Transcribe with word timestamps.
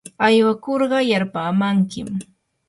aywakurqa 0.25 0.99
yarpaamankim. 1.11 2.09